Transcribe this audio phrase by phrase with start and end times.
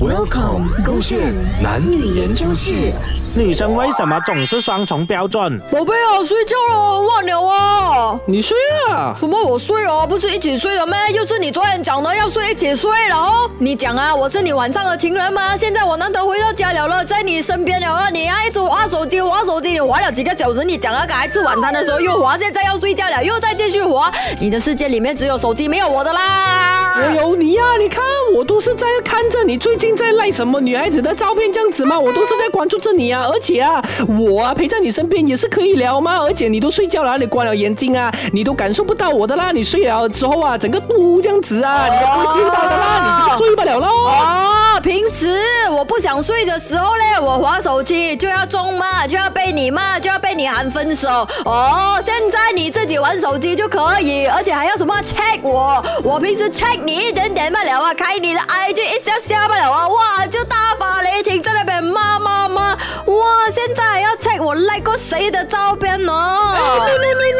[0.00, 1.18] Welcome，勾线
[1.62, 2.92] 男女研究室。
[3.34, 5.58] 女生为什么总是双重标准？
[5.70, 7.97] 宝贝啊，睡觉了，忘了啊。
[8.30, 8.54] 你睡
[8.90, 9.16] 啊？
[9.18, 9.42] 什么？
[9.42, 10.94] 我睡哦，不是一起睡了咩？
[11.14, 15.56] 又是你昨天讲的要睡一起睡，了哦你讲啊，我是你晚上的情人吗？
[15.56, 20.62] 现在我难得回到家了了，在你身边了了，你啊一直玩手机，玩手机，你玩了几个小时？
[20.62, 24.12] 你讲啊，刚才吃晚餐的时候又滑，现在要睡觉了，又再继续滑。
[24.38, 26.96] 你的世界里面只有手机，没有我的啦。
[26.98, 28.02] 我有你呀、你看
[28.34, 33.82] 我都是在看着你最近在赖什么女孩子的照片这样子嘛，我都是在关注着你啊，而且啊，
[34.18, 42.06] 我啊陪在你身边也是可以聊嘛，而且你都睡觉了，你关了眼睛啊，你都感受不到我的啦，你睡了之后啊，整个都这样子啊，你都
[42.44, 43.86] 不到的啦，你就睡不了喽。
[43.86, 45.40] 哦，平时
[45.70, 51.26] 我不想睡的时候嘞，我划手机就要中骂，就要被你骂，就要被你喊分手。
[51.44, 55.82] 哦，现在你自己玩手机就可以，而且还要什么 check 我？
[56.04, 67.37] 我平时 check 你一点点不了啊，开你的 IG 一下下不了啊，哇，就大发雷霆在那边骂骂骂，哇，现在还要 check 我 like 过谁的照片呢？no no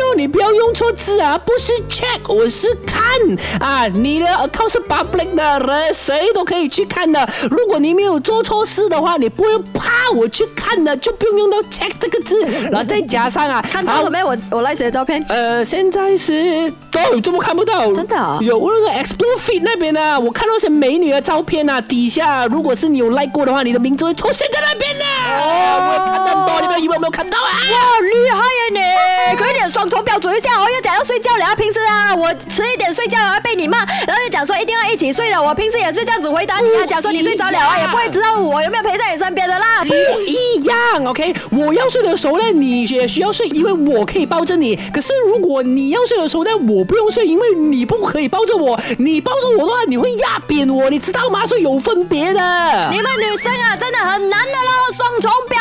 [0.93, 3.01] 字啊，不是 check，我是看
[3.61, 7.29] 啊，你的 account 是 public 的人，谁都可以去看的。
[7.51, 14.23] 如果你没有做错事的话，你不用怕我去看的，就不用用到 check 这个字， 然后再加上啊，看到了没？
[14.25, 15.25] 我我谁的照片？
[15.29, 17.93] 呃，现在是都这么看不到？
[17.93, 27.51] 真的啊有那个 Explore Feed 那边啊、我看到一些美女的照片啊，底下如果是你有 like 过的话，你的名字会出现在那边呢、哦，我有看到很多，你们以为我没有看到啊？
[27.51, 28.63] 哇，厉害呀
[29.31, 29.37] 你！
[29.37, 30.58] 快点双重标准一下
[32.29, 35.43] 我迟一点睡觉啊，被你骂，然后就讲说一定要一起睡的。
[35.43, 39.83] 我平时也是这样子回答你啊，讲说你睡着了啊，也不会知道我有没有陪在你身边的啦。
[39.83, 39.95] 不
[40.27, 41.35] 一样，OK？
[41.51, 44.77] 我要睡的时候呢，你也需要睡，因为我可以抱着你。
[44.93, 48.79] 可是如果你要睡的时候呢，我不用睡，因为你不可以抱着我。
[48.99, 51.47] 你抱着我的话，你会压扁我，你知道吗？
[51.47, 52.89] 所以有分别的。
[52.91, 55.58] 你们女生啊，真的很难的喽，双重标！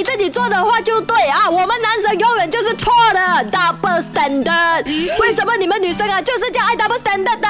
[0.00, 3.20] 你自己做的话就对啊，我们男生永远就是错的
[3.50, 4.82] ，double standard。
[5.20, 7.48] 为什么你们女生啊就是这样爱 double standard 的？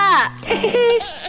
[0.48, 0.98] 嘿